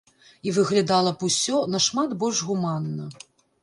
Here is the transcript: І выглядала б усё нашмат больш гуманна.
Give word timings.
І 0.47 0.53
выглядала 0.55 1.13
б 1.19 1.29
усё 1.29 1.61
нашмат 1.77 2.19
больш 2.25 2.45
гуманна. 2.53 3.05